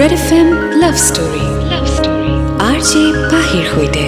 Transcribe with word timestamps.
Red 0.00 0.12
F 0.18 0.28
M 0.38 0.48
love 0.82 0.94
story 1.08 1.44
love 1.72 1.84
story 1.96 2.32
R 2.68 2.78
J 2.88 3.02
পাহিৰ 3.32 3.64
সৈতে 3.72 4.04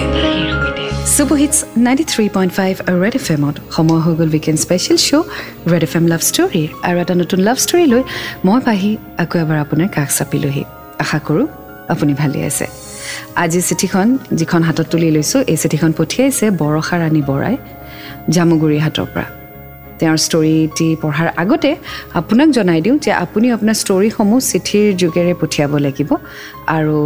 superhits 1.15 1.57
ninety 1.85 2.05
three 2.11 2.25
point 2.35 2.51
five 2.59 2.73
red 3.03 3.15
F 3.19 3.27
এমত 3.35 3.55
সময় 3.75 4.01
হৈ 4.05 4.13
গ'ল 4.19 4.29
weekend 4.35 4.59
special 4.65 4.97
show' 5.07 5.25
red 5.71 5.83
F 5.87 5.93
M 5.99 6.05
love 6.11 6.21
ষ্টৰীৰ 6.29 6.69
আৰু 6.87 6.97
এটা 7.03 7.15
নতুন 7.21 7.39
লাভ 7.47 7.57
ষ্টৰী 7.65 7.85
লৈ 7.93 8.01
মই 8.47 8.59
পাহি 8.67 8.91
আকৌ 9.23 9.35
এবাৰ 9.43 9.57
আপোনাৰ 9.65 9.89
কাষ 9.95 10.09
চাপিলোহি। 10.17 10.63
আশা 11.03 11.19
কৰোঁ 11.27 11.45
আপুনি 11.93 12.13
ভালেই 12.21 12.43
আছে। 12.49 12.65
আজি 13.43 13.59
চিঠিখন 13.69 14.07
যিখন 14.39 14.61
হাতত 14.67 14.87
তুলি 14.91 15.09
লৈছোঁ 15.15 15.39
এই 15.51 15.57
চিঠিখন 15.61 15.91
পঠিয়াইছে 15.99 16.45
বৰষা 16.61 16.95
ৰাণী 17.01 17.21
বৰাই 17.29 17.55
জামুগুৰি 18.33 18.77
হাতৰ 18.85 19.07
পৰা। 19.13 19.27
তেওঁৰ 19.99 20.19
ষ্টৰিটি 20.27 20.87
পঢ়াৰ 21.01 21.29
আগতে 21.41 21.71
আপোনাক 22.19 22.49
জনাই 22.57 22.79
দিওঁ 22.85 22.97
যে 23.05 23.11
আপুনি 23.23 23.47
আপোনাৰ 23.55 23.75
ষ্টৰিসমূহ 23.83 24.39
চিঠিৰ 24.51 24.85
যোগেৰে 25.01 25.33
পঠিয়াব 25.41 25.73
লাগিব। 25.85 26.09
আৰু 26.77 26.97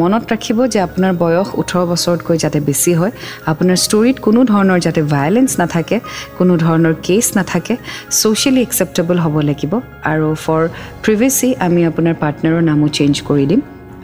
মনত 0.00 0.22
ৰাখিব 0.32 0.58
যে 0.72 0.78
আপোনাৰ 0.88 1.12
বয়স 1.22 1.48
ওঠৰ 1.60 1.82
বছৰতকৈ 1.90 2.36
যাতে 2.44 2.58
বেছি 2.68 2.92
হয় 3.00 3.12
আপোনাৰ 3.52 3.78
ষ্টৰিত 3.86 4.16
কোনো 4.26 4.40
ধৰণৰ 4.52 4.78
যাতে 4.86 5.00
ভায়লেঞ্চ 5.14 5.50
নাথাকে 5.60 5.96
কোনো 6.38 6.52
ধৰণৰ 6.64 6.94
কেছ 7.06 7.26
নাথাকে 7.38 7.74
ছ'চিয়েলি 8.18 8.60
একচেপ্টেবল 8.66 9.16
হ'ব 9.24 9.34
লাগিব। 9.50 9.72
আৰু 10.12 10.26
ফৰ 10.44 10.62
প্ৰিভিয়াছলি 11.04 11.48
আমি 11.66 11.80
আপোনাৰ 11.90 12.14
পাৰ্টনাৰৰ 12.22 12.62
নামো 12.70 12.86
চেঞ্জ 12.98 13.14
কৰি 13.28 13.44
দিম। 13.50 13.60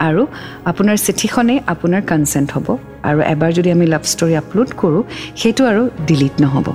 আৰু 0.09 0.23
আপোনাৰ 0.71 0.97
চিঠিখনেই 1.07 1.59
আপোনাৰ 1.73 2.03
কনচেণ্ট 2.11 2.49
হ'ব। 2.55 2.69
আৰু 3.09 3.21
এবাৰ 3.35 3.51
যদি 3.59 3.69
আমি 3.77 3.87
লাভ 3.95 4.05
ষ্টৰি 4.13 4.35
আপলোড 4.43 4.71
কৰোঁ 4.81 5.03
সেইটো 5.41 5.63
আৰু 5.71 5.83
ডিলিট 6.09 6.35
নহ'ব। 6.45 6.67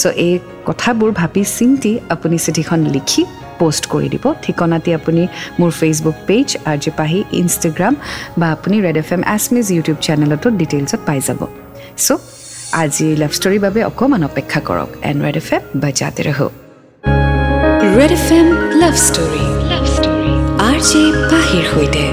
চ' 0.00 0.04
এই 0.26 0.34
কথাবোৰ 0.68 1.10
ভাবি 1.20 1.42
চিন্তি 1.58 1.92
আপুনি 2.14 2.36
চিঠিখন 2.44 2.80
লিখি 2.96 3.22
পষ্ট 3.60 3.82
কৰি 3.92 4.08
দিব। 4.14 4.24
ঠিকনাটি 4.44 4.90
আপুনি 4.98 5.22
মোৰ 5.60 5.70
Facebook 5.80 6.16
page 6.28 6.48
R 6.70 6.78
J 6.84 6.90
Pahi 6.98 7.20
Instagram 7.40 7.94
বা 8.40 8.46
আপুনি 8.56 8.76
ৰেড 8.86 8.96
এফ 9.02 9.10
এম 9.16 9.22
এছমিজ 9.36 9.66
ইউটিউব 9.76 9.98
চেনেলতো 10.06 10.46
ডিটেইলছত 10.60 11.00
পাই 11.08 11.18
যাব। 11.26 11.40
চ' 12.04 12.10
আজি 12.82 13.06
লাভ 13.22 13.32
ষ্টৰীৰ 13.38 13.60
বাবে 13.66 13.80
অকণমান 13.90 14.22
অপেক্ষা 14.30 14.60
কৰক। 14.68 14.90
এণ্ড 15.08 15.18
ৰেড 15.26 15.36
এফ 15.42 15.48
এম 15.54 15.62
বাজাতে 15.82 16.22
ৰহ 16.28 16.40
red 17.98 18.12
F 18.18 18.28
M 18.38 18.46
love 18.82 18.94
story 19.06 19.44
love 19.70 19.84
story 19.96 20.32
R 20.68 20.78
J 20.88 21.02
পাহিৰ 21.30 21.64
সৈতে। 21.72 22.04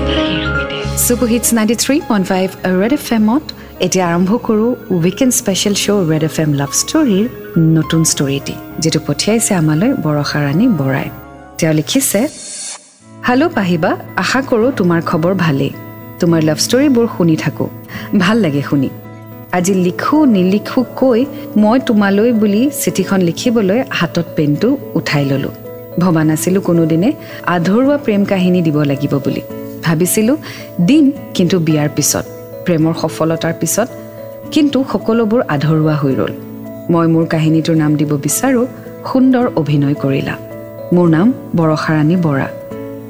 Superhits 1.08 1.48
ninety 1.58 1.76
three 1.84 1.96
point 2.10 2.26
five 2.32 2.48
red 2.82 2.94
F 2.98 3.06
এমত 3.18 3.44
এতিয়া 3.86 4.06
আৰম্ভ 4.12 4.30
কৰোঁ 4.48 4.70
weekend 4.98 5.34
special 5.40 5.76
show' 5.84 6.02
red 6.12 6.24
F 6.30 6.36
M 6.44 6.52
love 6.62 6.72
ষ্টৰীৰ 6.82 7.26
নতুন 7.78 8.02
ষ্টৰিটি 8.14 8.56
যিটো 8.82 9.00
পঠিয়াইছে 9.08 9.52
আমালৈ 9.62 9.90
বৰষা 10.06 10.40
ৰাণী 10.46 10.66
বৰাই। 10.80 11.08
তেওঁ 11.58 11.74
লিখিছে 11.80 12.22
হেল্ল' 13.28 13.50
পাহিবা 13.58 13.92
আশা 14.24 14.40
কৰোঁ 14.50 14.70
তোমাৰ 14.80 15.00
খবৰ 15.10 15.34
ভালেই। 15.46 15.72
তোমাৰ 16.20 16.42
লাভ 16.50 16.60
ষ্টৰিবোৰ 16.66 17.06
শুনি 17.18 17.36
থাকোঁ। 17.44 17.70
ভাল 18.24 18.38
লাগে 18.46 18.62
শুনি। 18.70 18.90
আজি 19.58 19.74
লিখোঁ 19.86 20.22
নিলিখোঁ 20.36 20.84
কৈ 21.02 21.20
মই 21.62 21.78
তোমালৈ 21.88 22.30
বুলি 22.42 22.62
চিঠিখন 22.82 23.20
লিখিবলৈ 23.30 23.80
হাতত 23.98 24.28
পেনটো 24.36 24.70
উঠাই 24.98 25.24
ল'লোঁ। 25.30 25.54
ভবা 26.02 26.22
নাছিলোঁ 26.30 26.62
কোনোদিনে 26.62 27.10
আধৰুৱা 27.56 27.98
প্ৰেম 28.06 28.22
কাহিনী 28.32 28.60
দিব 28.68 28.78
লাগিব 28.92 29.16
বুলি। 29.26 29.44
ভাবিছিলোঁ 29.90 30.38
দিম 30.88 31.06
কিন্তু 31.36 31.56
বিয়াৰ 31.68 31.90
পিছত 31.98 32.26
প্ৰেমৰ 32.66 32.94
সফলতাৰ 33.02 33.54
পিছত 33.62 33.90
কিন্তু 34.54 34.78
সকলোবোৰ 34.92 35.42
আধৰুৱা 35.56 35.96
হৈ 36.02 36.14
ৰ'ল। 36.20 36.34
মই 36.94 37.06
মোৰ 37.14 37.26
কাহিনীটোৰ 37.34 37.78
নাম 37.84 37.92
দিব 38.00 38.12
বিচাৰোঁ 38.26 38.66
সুন্দৰ 39.10 39.46
অভিনয় 39.62 39.96
কৰিলা। 40.04 40.36
মোৰ 40.96 41.08
নাম 41.16 41.28
বৰষাৰাণী 41.58 42.18
বৰা। 42.26 42.48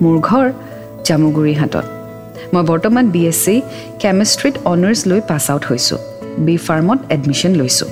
মোৰ 0.04 0.18
ঘৰ 0.30 0.46
জামুগুৰি 1.08 1.54
হাতত 1.62 1.86
মই 2.54 2.64
বৰ্তমান 2.72 3.06
বি 3.14 3.22
এছ 3.32 3.38
চি 3.44 3.56
কেমেষ্ট্ৰিত 4.02 4.56
অনাৰ্ছ 4.72 5.02
লৈ 5.10 5.22
পাছ 5.30 5.44
আউট 5.52 5.64
হৈছোঁ। 5.70 6.00
বি 6.46 6.56
ফাৰ্মত 6.68 7.00
এডমিশ্যন 7.16 7.52
লৈছোঁ। 7.60 7.90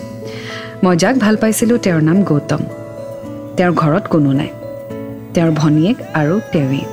মই 0.84 0.96
যাক 1.02 1.16
ভাল 1.24 1.36
পাইছিলোঁ 1.42 1.78
তেওঁৰ 1.86 2.02
নাম 2.09 2.18
গৌতম। 2.30 2.62
তেওঁৰ 3.58 3.74
ঘৰত 3.81 4.03
কোনো 4.14 4.31
নাই। 4.40 4.52
তেওঁৰ 5.34 5.52
ভনীয়েক 5.62 5.97
আৰু 6.22 6.36
তেৱেঁ 6.53 6.86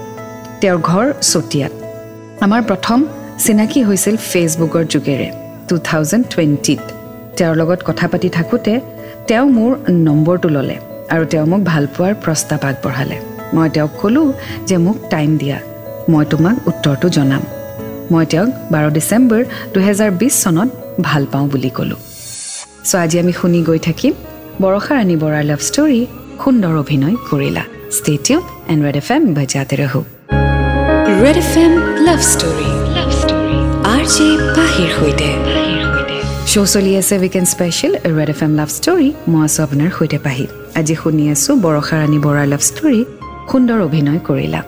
তেওঁৰ 0.61 0.79
ঘৰ 0.91 1.07
চতিয়াত। 1.33 1.73
আমাৰ 2.45 2.63
প্ৰথম 2.71 2.99
চিনাকি 3.45 3.81
হৈছিল 3.89 4.17
ফেচবুকৰ 4.31 4.85
যোগেৰে 4.95 5.29
টু 5.69 5.75
থাউজেণ্ড 5.89 6.25
টুৱেণ্টিত 6.33 6.83
তেওঁৰ 7.39 7.55
লগত 7.61 7.81
কথা 7.89 8.07
পাতি 8.13 8.29
থাকোঁতে 8.37 8.73
তেওঁ 9.29 9.47
মোৰ 9.57 9.71
নম্বৰটো 10.07 10.49
ল'লে 10.57 10.77
আৰু 11.15 11.25
তেওঁ 11.33 11.47
মোক 11.51 11.63
ভাল 11.71 11.85
পোৱাৰ 11.95 12.15
প্ৰস্তাৱ 12.25 12.63
আগবঢ়ালে। 12.71 13.17
মই 13.55 13.69
তেওঁক 13.75 13.93
ক'লোঁ 14.01 14.27
যে 14.69 14.77
মোক 14.87 14.97
টাইম 15.13 15.31
দিয়া 15.43 15.59
মই 16.13 16.25
তোমাক 16.33 16.57
উত্তৰটো 16.71 17.07
জনাম। 17.17 17.43
মই 18.13 18.25
তেওঁক 18.33 18.51
বাৰ 18.73 18.85
ডিচেম্বৰ 18.97 19.43
দুহেজাৰ 19.75 20.11
বিছ 20.21 20.35
চনত 20.43 20.69
ভাল 21.09 21.23
পাওঁ 21.33 21.47
বুলি 21.53 21.71
ক'লোঁ। 21.77 22.01
চ' 22.89 22.95
আজি 23.03 23.17
আমি 23.23 23.33
শুনি 23.41 23.61
গৈ 23.69 23.79
থাকিম 23.89 24.13
বৰষা 24.63 24.93
ৰাণী 24.99 25.17
বৰাৰ 25.23 25.45
লাভ 25.51 25.61
ষ্টৰী 25.69 26.01
সুন্দৰ 26.43 26.75
অভিনয় 26.83 27.17
কৰিলা। 27.29 27.65
ষ্টেটিউ 27.99 28.37
এণ্ড 28.71 28.81
ৰেড 28.87 28.97
এফ 29.01 29.09
এম 29.15 29.23
বজাতে 29.37 29.77
ৰহো। 29.83 30.03
Red 31.25 31.39
F 31.45 31.55
M 31.65 31.75
love 32.07 32.21
story 32.33 32.71
love 32.97 33.11
story 33.21 33.59
R 33.95 34.03
J 34.15 34.27
পাহিৰ 34.57 34.91
সৈতে 34.97 35.29
শ্ব' 36.51 36.69
চলি 36.75 36.93
আছে 37.01 37.15
weekend 37.23 37.49
special 37.55 37.93
red 38.17 38.31
F 38.35 38.41
M 38.47 38.53
love 38.61 38.69
story 38.79 39.09
মই 39.33 39.43
আছোঁ 39.47 39.63
আপোনাৰ 39.67 39.91
সৈতে 39.99 40.19
পাহি 40.27 40.47
আজি 40.81 40.95
শুনি 41.03 41.25
আছোঁ 41.35 41.53
বৰষা 41.65 41.95
ৰাণী 42.01 42.19
বৰাৰ 42.27 42.47
লাভ 42.53 42.63
ষ্টৰী 42.71 43.01
সুন্দৰ 43.51 43.79
অভিনয় 43.89 44.21
কৰিলা। 44.29 44.61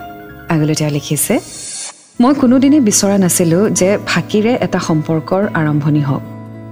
আগলৈ 0.53 0.75
তেওঁ 0.79 0.91
লিখিছে 0.97 1.35
মই 2.21 2.33
কোনোদিনেই 2.41 2.81
বিচৰা 2.89 3.17
নাছিলোঁ 3.23 3.63
যে 3.79 3.89
ফাঁকিৰে 4.09 4.53
এটা 4.65 4.79
সম্পৰ্কৰ 4.87 5.43
আৰম্ভণি 5.59 6.01
হওক। 6.09 6.23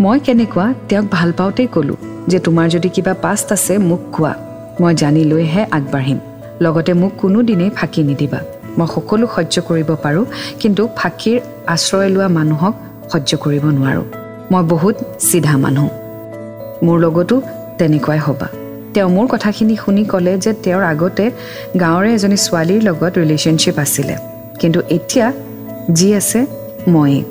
মই 0.03 0.17
কেনেকুৱা 0.25 0.65
তেওঁক 0.89 1.05
ভাল 1.15 1.29
পাওঁতেই 1.39 1.67
ক'লোঁ 1.75 1.97
যে 2.31 2.37
তোমাৰ 2.45 2.67
যদি 2.75 2.89
কিবা 2.95 3.13
পাষ্ট 3.25 3.47
আছে 3.55 3.73
মোক 3.89 4.01
কোৱা। 4.15 4.33
মই 4.81 4.93
জানি 5.01 5.21
লৈহে 5.31 5.61
আগবাঢ়িম। 5.77 6.19
লগতে 6.63 6.91
মোক 7.01 7.13
কোনোদিনেই 7.21 7.69
ফাঁকি 7.77 8.01
নিদিবা। 8.09 8.41
মই 8.77 8.87
সকলো 8.95 9.27
সহ্য 9.35 9.61
কৰিব 9.61 9.89
পাৰোঁ 10.03 10.25
কিন্তু 10.59 10.89
ফাঁকিৰ 10.97 11.39
আশ্ৰয় 11.67 12.09
লোৱা 12.09 12.27
মানুহক 12.27 12.73
সহ্য 13.11 13.37
কৰিব 13.37 13.65
নোৱাৰোঁ। 13.65 14.03
মই 14.51 14.63
বহুত 14.63 14.95
চিধা 15.19 15.57
মানুহ। 15.57 15.87
মোৰ 16.83 16.99
লগতো 16.99 17.41
তেনেকুৱাই 17.77 18.17
হ'বা। 18.17 18.47
তেওঁ 18.93 19.09
মোৰ 19.09 19.27
কথাখিনি 19.27 19.75
শুনি 19.75 20.03
ক'লে 20.03 20.37
যে 20.37 20.53
তেওঁৰ 20.53 20.83
আগতে 20.83 21.31
গাঁৱৰে 21.79 22.13
এজনী 22.13 22.37
ছোৱালীৰ 22.37 22.83
লগত 22.83 23.17
ৰিলেশ্যনশ্বিপ 23.17 23.79
আছিলে। 23.79 24.15
কিন্তু 24.59 24.79
এতিয়া 24.89 25.31
যি 25.93 26.15
আছে 26.15 26.45
ময়েই। 26.87 27.23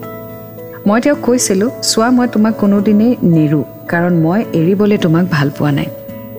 মই 0.86 1.00
তেওঁক 1.00 1.18
কৈছিলোঁ 1.22 1.70
চোৱা 1.82 2.10
মই 2.10 2.26
তোমাক 2.28 2.54
কোনোদিনেই 2.54 3.16
নেৰোঁ 3.22 3.64
কাৰণ 3.88 4.12
মই 4.12 4.44
এৰিবলৈ 4.52 4.98
তোমাক 4.98 5.24
ভাল 5.30 5.50
পোৱা 5.58 5.72
নাই। 5.72 5.86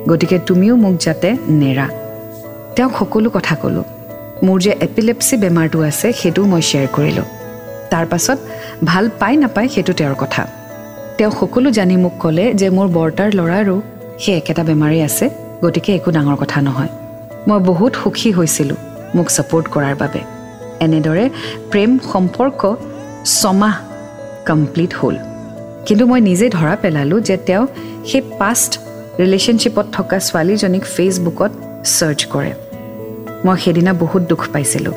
গতিকে 0.10 0.40
তুমিও 0.40 0.76
মোক 0.76 0.94
যাতে 1.00 1.38
নেৰা। 1.50 1.88
তেওঁক 2.76 2.92
সকলো 3.00 3.30
কথা 3.30 3.56
ক'লোঁ। 3.56 3.84
মোৰ 4.44 4.60
যে 4.60 4.76
এপিলেপচি 4.82 5.38
বেমাৰটো 5.38 5.82
আছে 5.82 6.14
সেইটোও 6.14 6.46
মই 6.46 6.62
শ্বেয়াৰ 6.62 6.88
কৰিলোঁ। 6.88 7.24
তাৰ 7.90 8.06
পাছত 8.06 8.38
ভাল 8.84 9.10
পায় 9.20 9.36
নাপায় 9.36 9.68
সেইটো 9.68 9.94
তেওঁৰ 9.94 10.16
কথা। 10.16 10.48
তেওঁ 11.18 11.32
সকলো 11.32 11.72
জানি 11.72 11.98
মোক 11.98 12.12
ক'লে 12.20 12.54
যে 12.54 12.70
মোৰ 12.70 12.88
বৰ্তাৰ 12.88 13.34
ল'ৰাৰো 13.34 13.82
সেই 14.20 14.36
একেটা 14.36 14.64
বেমাৰেই 14.64 15.02
আছে 15.02 15.30
গতিকে 15.64 15.96
একো 15.96 16.12
ডাঙৰ 16.12 16.36
কথা 16.36 16.62
নহয়। 16.62 16.88
মই 17.48 17.60
বহুত 17.60 17.96
সুখী 17.96 18.32
হৈছিলোঁ 18.32 18.76
মোক 19.16 19.28
ছাপোৰ্ট 19.30 19.68
কৰাৰ 19.68 19.96
বাবে। 19.96 20.20
এনেদৰে 20.80 21.30
প্ৰেম 21.72 22.00
সম্পৰ্ক 22.14 22.76
ছমাহ 23.26 23.76
কমপ্লিট 24.46 24.94
হ'ল। 24.94 25.16
কিন্তু 25.86 26.08
মই 26.08 26.22
নিজে 26.22 26.50
ধৰা 26.50 26.76
পেলালোঁ 26.82 27.20
যে 27.20 27.38
তেওঁ 27.38 27.68
সেই 28.06 28.22
পাষ্ট 28.40 28.80
ৰিলেশ্যনশ্বিপত 29.20 29.86
থকা 29.92 30.20
ছোৱালীজনীক 30.20 30.84
ফেচবুকত 30.84 31.52
ছাৰ্চ 31.84 32.26
কৰে। 32.26 32.54
মই 33.46 33.58
সেইদিনা 33.64 33.92
বহুত 34.04 34.22
দুখ 34.32 34.42
পাইছিলোঁ 34.54 34.96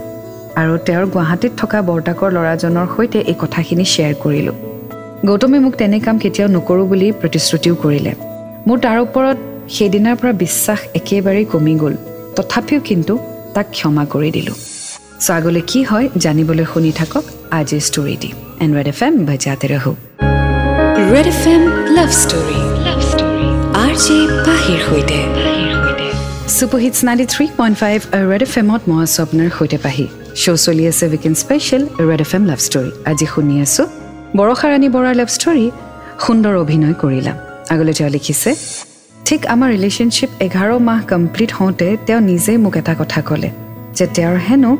আৰু 0.60 0.72
তেওঁৰ 0.86 1.04
গুৱাহাটীত 1.14 1.52
থকা 1.60 1.78
বৰ্তাকৰ 1.88 2.30
ল'ৰাজনৰ 2.36 2.86
সৈতে 2.94 3.18
এই 3.30 3.36
কথাখিনি 3.42 3.84
শ্বেয়াৰ 3.92 4.14
কৰিলোঁ। 4.24 4.56
গৌতমে 5.28 5.58
মোক 5.64 5.74
তেনে 5.80 5.98
কাম 6.06 6.16
কেতিয়াও 6.22 6.48
নকৰোঁ 6.56 6.86
বুলি 6.90 7.08
প্ৰতিশ্ৰুতিও 7.20 7.74
কৰিলে। 7.82 8.12
মোৰ 8.66 8.78
তাৰ 8.84 8.98
ওপৰত 9.06 9.38
সেইদিনাৰ 9.74 10.16
পৰা 10.20 10.32
বিশ্বাস 10.44 10.80
একেবাৰেই 10.98 11.46
কমি 11.52 11.74
গ'ল। 11.82 11.94
তথাপিও 12.36 12.80
কিন্তু 12.88 13.14
তাক 13.54 13.66
ক্ষমা 13.76 14.04
কৰি 14.14 14.30
দিলোঁ। 14.36 14.56
চ' 15.24 15.30
আগলৈ 15.36 15.62
কি 15.70 15.80
হয় 15.90 16.06
জানিবলৈ 16.24 16.66
শুনি 16.72 16.90
থাকক 17.00 17.24
আজিৰ 17.58 17.82
story 17.88 18.16
the. 18.22 18.30
And 18.62 18.72
red 18.76 18.88
F 18.92 19.00
M 19.06 19.14
বজাতে 19.28 19.66
ৰহো। 19.72 19.92
Red 21.12 21.26
F 21.34 21.42
M 21.52 21.62
love 21.96 22.10
story. 22.22 22.58
Love 22.86 23.00
story. 23.10 23.46
R 23.84 23.94
J 24.04 24.16
পাহিৰ 24.46 24.80
সৈতে। 24.88 25.47
Superhits 26.56 26.98
ninety 27.06 27.26
three 27.34 27.44
point 27.58 27.76
five 27.82 27.98
red 28.30 28.42
F 28.46 28.52
এমত 28.62 28.82
মই 28.90 28.98
আছোঁ 29.06 29.20
আপোনাৰ 29.26 29.48
সৈতে 29.58 29.78
পাহি 29.84 30.06
শ্ব' 30.42 30.60
চলি 30.66 30.84
আছে 30.90 31.04
weekend 31.12 31.36
special 31.44 31.82
red 32.08 32.20
F 32.26 32.32
M 32.36 32.44
love 32.50 32.60
story 32.66 32.90
আজি 33.10 33.26
শুনি 33.32 33.54
আছোঁ 33.64 33.86
বৰষা 34.38 34.66
ৰাণী 34.72 34.88
বৰাৰ 34.94 35.14
লাভ 35.20 35.28
ষ্টৰী 35.36 35.66
সুন্দৰ 36.24 36.54
অভিনয় 36.64 36.94
কৰিলা। 37.02 37.32
আগলৈ 37.74 37.92
তেওঁ 37.98 38.10
লিখিছে 38.16 38.50
ঠিক 39.26 39.40
আমাৰ 39.54 39.68
ৰিলেশ্যনশ্বিপ 39.76 40.30
এঘাৰ 40.46 40.70
মাহ 40.88 41.00
কমপ্লিট 41.12 41.50
হওঁতে 41.58 41.88
তেওঁ 42.06 42.20
নিজেই 42.30 42.58
মোক 42.64 42.74
এটা 42.80 42.94
কথা 43.00 43.20
ক'লে 43.28 43.50
যে 43.96 44.04
তেওঁৰ 44.16 44.36
হেনো 44.46 44.72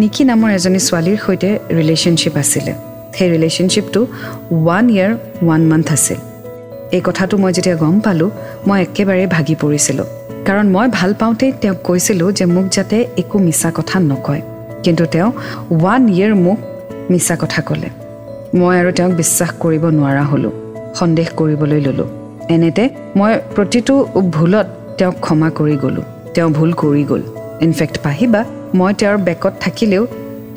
নিকি 0.00 0.22
নামৰ 0.30 0.50
এজনী 0.58 0.80
ছোৱালীৰ 0.88 1.18
সৈতে 1.24 1.50
ৰিলেশ্যনশ্বিপ 1.78 2.34
আছিলে। 2.42 2.72
সেই 3.16 3.28
ৰিলেশ্যনশ্বিপটো 3.34 4.00
ওৱান 4.56 4.84
ইয়েৰ 4.94 5.12
ওৱান 5.44 5.62
মান্থ 5.70 5.88
আছিল। 5.96 6.18
এই 6.96 7.02
কথাটো 7.08 7.34
মই 7.42 7.50
যেতিয়া 7.56 7.76
গম 7.82 7.96
পালোঁ 8.04 8.30
মই 8.68 8.78
একেবাৰে 8.86 9.24
ভাগি 9.34 9.56
পৰিছিলোঁ। 9.64 10.08
কাৰণ 10.48 10.68
মই 10.68 10.88
ভাল 10.88 11.14
পাওঁতেই 11.14 11.52
তেওঁক 11.60 11.76
কৈছিলোঁ 11.84 12.32
যে 12.32 12.44
মোক 12.44 12.66
যাতে 12.70 13.06
একো 13.16 13.38
মিছা 13.38 13.72
কথা 13.74 14.00
নকয়। 14.00 14.42
কিন্তু 14.82 15.06
তেওঁ 15.06 15.32
ওৱান 15.70 16.08
ইয়েৰ 16.08 16.34
মোক 16.34 16.58
মিছা 17.10 17.36
কথা 17.40 17.62
ক'লে। 17.62 17.88
মই 18.58 18.80
আৰু 18.80 18.92
তেওঁক 18.92 19.12
বিশ্বাস 19.12 19.50
কৰিব 19.60 19.84
নোৱাৰা 19.86 20.22
হ'লোঁ। 20.22 20.52
সন্দেহ 20.94 21.28
কৰিবলৈ 21.36 21.80
ল'লোঁ। 21.80 22.08
এনেতে 22.50 22.88
মই 23.16 23.32
প্ৰতিটো 23.56 23.94
ভুলত 24.04 24.66
তেওঁক 24.98 25.14
ক্ষমা 25.20 25.50
কৰি 25.50 25.76
গ'লোঁ। 25.76 26.02
তেওঁ 26.34 26.50
ভুল 26.50 26.72
কৰি 26.72 27.04
গ'ল। 27.04 27.22
ইনফেক্ট 27.60 27.98
পাহিবা 27.98 28.44
মই 28.74 28.94
তেওঁৰ 28.94 29.16
বেকত 29.16 29.52
থাকিলেও 29.60 30.06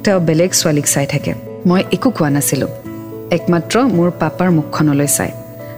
তেওঁ 0.03 0.19
বেলেগ 0.19 0.51
ছোৱালীক 0.51 0.85
চাই 0.85 1.05
থাকে। 1.05 1.33
মই 1.65 1.83
একো 1.91 2.09
কোৱা 2.09 2.29
নাছিলোঁ। 2.29 2.67
একমাত্ৰ 3.31 3.79
মোৰ 3.97 4.11
পাপাৰ 4.19 4.51
মুখখনলৈ 4.51 5.07
চাই। 5.07 5.31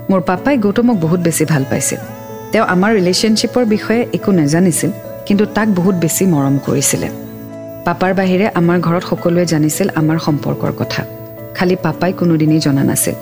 মোৰ 0.09 0.21
পাপাই 0.21 0.57
গৌতমক 0.57 0.95
বহুত 0.95 1.19
বেছি 1.19 1.45
ভাল 1.45 1.65
পাইছিল। 1.69 2.22
তেওঁ 2.53 2.65
আমাৰ 2.65 2.91
ৰিলেশ্যনশ্বিপৰ 2.95 3.63
বিষয়ে 3.65 4.01
একো 4.13 4.31
নাজানিছিল 4.31 4.91
কিন্তু 5.25 5.45
তাক 5.45 5.67
বহুত 5.67 5.95
বেছি 5.95 6.25
মৰম 6.25 6.55
কৰিছিলে। 6.65 7.07
পাপাৰ 7.85 8.11
বাহিৰে 8.13 8.47
আমাৰ 8.59 8.77
ঘৰত 8.79 9.03
সকলোৱে 9.09 9.45
জানিছিল 9.45 9.87
আমাৰ 9.95 10.17
সম্পৰ্কৰ 10.19 10.71
কথা। 10.79 11.01
খালি 11.55 11.75
পাপাই 11.75 12.13
কোনোদিনেই 12.13 12.59
জনা 12.59 12.83
নাছিল। 12.83 13.15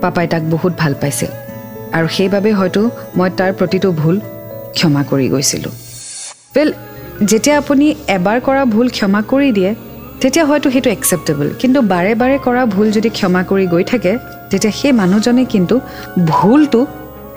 পাপাই 0.00 0.26
তাক 0.26 0.42
বহুত 0.42 0.72
ভাল 0.78 0.94
পাইছিল। 0.94 1.30
আৰু 1.92 2.08
সেইবাবে 2.08 2.52
হয়তো 2.52 2.90
মই 3.16 3.30
তাৰ 3.38 3.52
প্ৰতিটো 3.52 3.88
ভুল 3.92 4.16
ক্ষমা 4.74 5.02
কৰি 5.10 5.26
গৈছিলোঁ। 5.28 5.72
ৱেল 6.54 6.72
যেতিয়া 7.24 7.56
আপুনি 7.58 7.94
এবাৰ 8.08 8.38
কৰা 8.40 8.64
ভুল 8.64 8.88
ক্ষমা 8.88 9.20
কৰি 9.22 9.52
দিয়ে 9.52 9.74
তেতিয়া 10.20 10.44
হয়তো 10.44 10.70
সেইটো 10.70 10.90
একচেপ্টেবল 10.90 11.48
কিন্তু 11.58 11.78
বাৰে 11.82 12.14
বাৰে 12.14 12.38
কৰা 12.46 12.62
ভুল 12.66 12.86
যদি 12.90 13.08
ক্ষমা 13.08 13.42
কৰি 13.42 13.66
গৈ 13.66 13.84
থাকে 13.84 14.12
তেতিয়া 14.50 14.72
সেই 14.72 14.92
মানুহজনে 14.92 15.44
কিন্তু 15.44 15.80
ভুলটো 16.26 16.86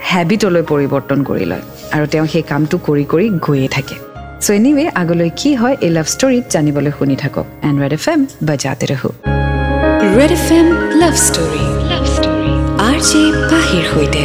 হেবিটলৈ 0.10 0.64
পৰিৱৰ্তন 0.72 1.20
কৰি 1.30 1.46
লয় 1.52 1.64
আৰু 1.96 2.06
তেওঁ 2.14 2.26
সেই 2.34 2.44
কামটো 2.52 2.76
কৰি 2.88 3.04
কৰি 3.12 3.28
গৈয়ে 3.46 3.70
থাকে। 3.76 3.96
চ' 4.44 4.50
এনিৱে 4.58 4.86
আগলৈ 5.02 5.30
কি 5.40 5.50
হয় 5.62 5.76
এই 5.86 5.92
লাভ 5.98 6.08
ষ্টৰীত 6.14 6.46
জানিবলৈ 6.54 6.92
শুনি 7.00 7.16
থাকক। 7.24 7.46
এণ্ড 7.68 7.78
ৰেড 7.84 7.94
এফ 7.98 8.06
এম 8.14 8.22
বাজাতে 8.50 8.86
ৰহো। 8.92 9.10
Red 10.18 10.32
F 10.38 10.48
M 10.58 10.68
love 11.02 11.16
story 11.28 11.64
love 11.92 12.04
story 12.16 12.54
R 12.88 12.98
J 13.10 13.22
পাহিৰ 13.52 13.84
সৈতে। 13.94 14.24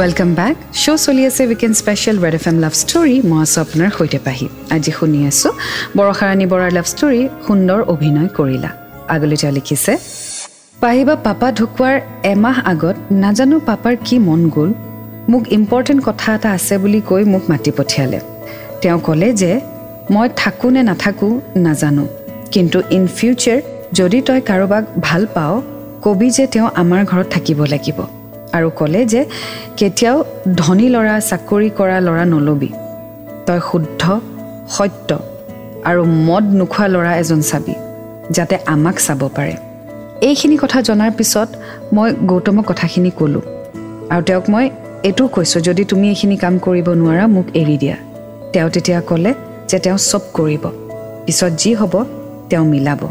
ৱেলকাম 0.00 0.30
বেক 0.38 0.56
শ্ব' 0.82 1.00
চলি 1.06 1.22
আছে 1.30 1.42
weekend 1.50 1.74
special 1.82 2.16
red 2.24 2.34
F 2.38 2.44
M 2.50 2.56
love 2.64 2.74
story 2.82 3.16
মই 3.30 3.40
আছোঁ 3.44 3.60
আপোনাৰ 3.64 3.90
সৈতে 3.98 4.18
পাহি। 4.26 4.46
আজি 4.74 4.92
শুনি 4.98 5.20
আছোঁ 5.30 5.52
বৰষাৰাণী 5.96 6.46
বৰাৰ 6.52 6.72
লাভ 6.78 6.86
ষ্টৰী 6.92 7.20
সুন্দৰ 7.46 7.80
অভিনয় 7.94 8.28
কৰিলা। 8.38 8.70
আগলৈ 9.14 9.36
তেওঁ 9.40 9.52
লিখিছে 9.58 9.92
পাহিবা 10.84 11.14
পাপা 11.26 11.48
ঢুকোৱাৰ 11.58 11.96
এমাহ 12.32 12.56
আগত 12.72 12.96
নাজানো 13.22 13.56
পাপাৰ 13.68 13.94
কি 14.06 14.16
মন 14.28 14.40
গ'ল 14.54 14.70
মোক 15.30 15.42
ইম্পৰ্টেণ্ট 15.58 16.00
কথা 16.08 16.28
এটা 16.36 16.48
আছে 16.56 16.74
বুলি 16.82 17.00
কৈ 17.10 17.22
মোক 17.32 17.44
মাতি 17.50 17.70
পঠিয়ালে। 17.78 18.18
তেওঁ 18.82 18.98
ক'লে 19.06 19.28
যে 19.40 19.52
মই 20.14 20.26
থাকোঁ 20.40 20.70
নে 20.74 20.82
নাথাকোঁ 20.90 21.32
নাজানো 21.66 22.04
কিন্তু 22.52 22.78
ইন 22.96 23.04
ফিউচাৰ 23.16 23.58
যদি 23.98 24.18
তই 24.28 24.40
কাৰোবাক 24.50 24.84
ভাল 25.06 25.22
পাওঁ 25.34 25.56
কবি 26.04 26.28
যে 26.36 26.44
তেওঁ 26.52 26.68
আমাৰ 26.82 27.02
ঘৰত 27.10 27.26
থাকিব 27.34 27.58
লাগিব। 27.72 27.98
আৰু 28.56 28.68
ক'লে 28.78 29.00
যে 29.12 29.20
কেতিয়াও 29.78 30.18
ধনী 30.60 30.86
ল'ৰা 30.94 31.16
চাকৰি 31.30 31.68
কৰা 31.78 31.98
ল'ৰা 32.06 32.24
নল'বি। 32.32 32.70
তই 33.46 33.60
শুদ্ধ 33.68 34.02
সত্য 34.76 35.10
আৰু 35.88 36.02
মদ 36.28 36.44
নোখোৱা 36.58 36.86
ল'ৰা 36.94 37.12
এজন 37.22 37.40
চাবি 37.50 37.74
যাতে 38.36 38.54
আমাক 38.74 38.96
চাব 39.06 39.22
পাৰে। 39.36 39.54
এইখিনি 40.24 40.56
কথা 40.58 40.82
জনাৰ 40.82 41.10
পিছত 41.10 41.48
মই 41.92 42.14
গৌতমক 42.26 42.64
কথাখিনি 42.66 43.10
ক'লোঁ। 43.18 43.42
আৰু 44.10 44.22
তেওঁক 44.22 44.50
মই 44.50 44.70
এইটোও 45.02 45.28
কৈছোঁ 45.28 45.60
যদি 45.60 45.84
তুমি 45.84 46.08
এইখিনি 46.08 46.36
কাম 46.36 46.58
কৰিব 46.58 46.88
নোৱাৰা 47.00 47.26
মোক 47.26 47.46
এৰি 47.54 47.76
দিয়া। 47.78 47.96
তেওঁ 48.52 48.68
তেতিয়া 48.70 49.00
ক'লে 49.00 49.34
যে 49.68 49.78
তেওঁ 49.78 49.98
চব 49.98 50.20
কৰিব। 50.32 50.64
পিছত 51.26 51.52
যি 51.58 51.74
হ'ব 51.74 52.04
তেওঁ 52.50 52.64
মিলাব। 52.64 53.02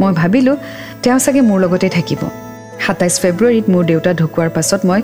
মই 0.00 0.12
ভাবিলোঁ 0.12 0.56
তেওঁ 1.02 1.18
চাগে 1.18 1.40
মোৰ 1.40 1.58
লগতে 1.60 1.88
থাকিব। 1.88 2.22
সাতাইছ 2.86 3.14
ফেব্ৰুৱাৰীত 3.20 3.66
মোৰ 3.70 3.84
দেউতা 3.84 4.10
ঢুকোৱাৰ 4.12 4.50
পাছত 4.50 4.80
মই 4.86 5.00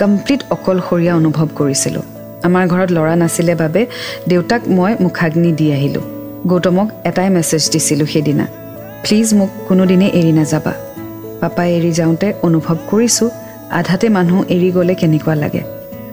কমপ্লিট 0.00 0.40
অকলশৰীয়া 0.50 1.14
অনুভৱ 1.14 1.48
কৰিছিলোঁ। 1.54 2.02
আমাৰ 2.42 2.64
ঘৰত 2.68 2.90
ল'ৰা 2.92 3.14
নাছিলে 3.16 3.54
বাবে 3.54 3.86
দেউতাক 4.28 4.62
মই 4.68 4.92
মুখাগ্নি 5.00 5.52
দি 5.52 5.72
আহিলোঁ। 5.72 6.04
গৌতমক 6.46 6.88
এটাই 7.04 7.28
মেছেজ 7.30 7.70
দিছিলোঁ 7.70 8.06
সেইদিনা। 8.06 8.46
প্লিজ 9.02 9.34
মোক 9.34 9.50
কোনোদিনে 9.68 10.06
এৰি 10.08 10.32
নাযাবা। 10.32 10.74
পাপাই 11.44 11.68
এৰি 11.78 11.92
যাওঁতে 11.98 12.28
অনুভৱ 12.46 12.76
কৰিছোঁ 12.90 13.28
আধাতে 13.78 14.06
মানুহ 14.16 14.38
এৰি 14.54 14.68
গ'লে 14.76 14.94
কেনেকুৱা 15.00 15.34
লাগে। 15.42 15.62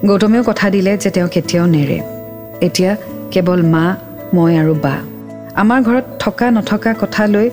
গৌতমেও 0.07 0.43
কথা 0.49 0.65
দিলে 0.75 0.91
যে 1.03 1.09
তেওঁ 1.15 1.29
কেতিয়াও 1.35 1.65
নেৰে। 1.75 1.97
এতিয়া 2.67 2.91
কেৱল 3.33 3.59
মা 3.73 3.85
মই 4.33 4.51
আৰু 4.61 4.73
বা। 4.85 4.95
আমাৰ 5.61 5.79
ঘৰত 5.87 6.05
থকা 6.19 6.47
নথকা 6.51 6.91
কথা 7.01 7.23
লৈ 7.33 7.47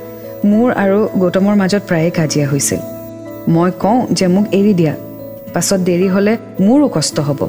মোৰ 0.51 0.69
আৰু 0.83 0.99
গৌতমৰ 1.23 1.55
মাজত 1.61 1.83
প্ৰায়ে 1.89 2.11
কাজিয়া 2.11 2.47
হৈছিল। 2.53 2.81
মই 3.55 3.71
কওঁ 3.83 3.99
যে 4.19 4.27
মোক 4.35 4.45
এৰি 4.59 4.73
দিয়া 4.81 4.95
পাছত 5.55 5.81
দেৰি 5.89 6.09
হ'লে 6.15 6.35
মোৰো 6.61 6.87
কষ্ট 6.97 7.17
হ'ব। 7.21 7.41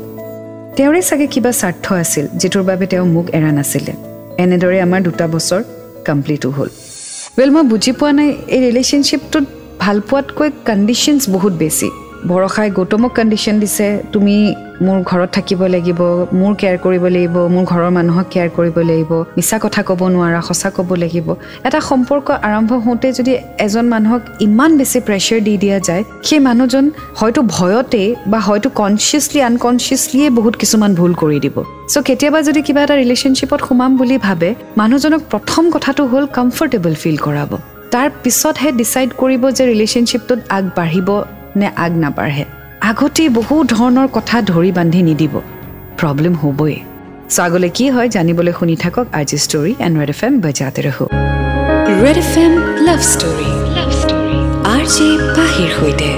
তেওঁৰে 0.76 1.02
চাগে 1.02 1.28
কিবা 1.34 1.52
স্বাৰ্থ 1.62 1.86
আছিল 1.94 2.26
যিটোৰ 2.42 2.64
বাবে 2.64 2.86
তেওঁ 2.92 3.06
মোক 3.16 3.26
এৰা 3.38 3.52
নাছিলে। 3.52 3.94
এনেদৰে 4.44 4.78
আমাৰ 4.82 5.00
দুটা 5.08 5.26
বছৰ 5.28 5.62
কমপ্লিটো 6.08 6.50
হ'ল। 6.50 6.70
ৱেল 7.38 7.50
মই 7.56 7.64
বুজি 7.72 7.92
পোৱা 8.00 8.12
নাই 8.12 8.30
এই 8.56 8.60
ৰিলেশ্যনশ্বিপটোত 8.68 9.46
ভাল 9.84 9.98
পোৱাতকৈ 10.10 10.50
কণ্ডিশ্যনছ 10.70 11.22
বহুত 11.36 11.54
বেছি। 11.62 11.88
ভৰসাই 12.30 12.70
গৌতমক 12.78 13.12
কণ্ডিশ্যন 13.18 13.56
দিছে 13.64 13.88
তুমি 14.14 14.36
মোৰ 14.86 14.98
ঘৰত 15.10 15.30
থাকিব 15.38 15.62
লাগিব 15.76 16.00
মোৰ 16.40 16.54
কেয়াৰ 16.60 16.78
কৰিব 16.86 17.04
লাগিব 17.16 17.36
মোৰ 17.54 17.64
ঘৰৰ 17.72 17.92
মানুহক 17.98 18.28
কেয়াৰ 18.34 18.50
কৰিব 18.58 18.78
লাগিব 18.90 19.12
মিছা 19.38 19.58
কথা 19.66 19.82
ক'ব 19.90 20.02
নোৱাৰা 20.16 20.42
সঁচা 20.50 20.70
ক'ব 20.78 20.90
লাগিব। 21.04 21.28
এটা 21.68 21.80
সম্পৰ্ক 21.90 22.28
আৰম্ভ 22.48 22.72
হওঁতে 22.86 23.08
যদি 23.18 23.34
এজন 23.66 23.86
মানুহক 23.94 24.22
ইমান 24.48 24.72
বেছি 24.80 25.00
প্ৰেছাৰ 25.08 25.40
দি 25.48 25.54
দিয়া 25.64 25.80
যায় 25.88 26.04
সেই 26.28 26.40
মানুহজন 26.48 26.86
হয়তো 27.20 27.40
ভয়তেই 27.56 28.10
বা 28.32 28.40
হয়তো 28.48 28.68
কনচিয়াছলি 28.82 29.40
আনকনচিয়াছলিয়ে 29.50 30.28
বহুত 30.38 30.54
কিছুমান 30.62 30.92
ভুল 31.00 31.12
কৰি 31.22 31.38
দিব। 31.46 31.56
চ' 31.92 32.04
কেতিয়াবা 32.08 32.40
যদি 32.48 32.60
কিবা 32.68 32.82
এটা 32.86 32.96
ৰিলেশ্যনশ্বিপত 33.04 33.60
সোমাম 33.68 33.92
বুলি 34.00 34.18
ভাবে 34.28 34.50
মানুহজনক 34.82 35.22
প্ৰথম 35.32 35.64
কথাটো 35.76 36.02
হ'ল 36.12 36.26
কমফৰ্টেবল 36.38 36.94
ফিল 37.02 37.20
কৰাব। 37.28 37.52
তাৰ 37.94 38.08
পিছতহে 38.24 38.70
ডিচাইড 38.80 39.10
কৰিব 39.22 39.44
যে 39.58 39.64
ৰিলেশ্যনশ্বিপটোত 39.72 40.40
আগবাঢ়িব 40.58 41.10
নে 41.60 41.68
আগ 41.86 41.92
নাবাঢ়ে। 42.04 42.46
আগতেই 42.90 43.30
বহু 43.38 43.56
ধৰণৰ 43.74 44.08
কথা 44.18 44.38
ধৰি 44.52 44.72
বান্ধি 44.78 45.02
নিদিব। 45.10 45.34
প্ৰব্লেম 46.00 46.34
হ'বই। 46.42 46.76
চ' 47.34 47.40
আগলৈ 47.46 47.70
কি 47.78 47.86
হয় 47.96 48.10
জানিবলৈ 48.16 48.54
শুনি 48.60 48.76
থাকক 48.84 49.06
আজি 49.20 49.38
story 49.46 49.72
and 49.86 49.96
red 50.00 50.10
F 50.16 50.22
M 50.28 50.34
বজাতে 50.46 50.82
ৰহো 50.88 51.06
red 52.04 52.18
F 52.24 52.34
M 52.44 52.54
love 52.88 53.02
story 53.14 53.50
love 53.78 53.90
story 54.02 54.38
R 54.74 54.84
J 54.96 55.08
পাহিৰ 55.38 55.70
সৈতে। 55.78 56.10